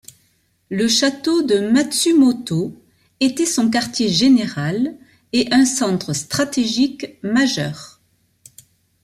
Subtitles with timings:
[0.71, 2.75] Le château de Matsumoto
[3.19, 4.97] était son quartier général
[5.31, 7.99] et un centre stratégique majeur.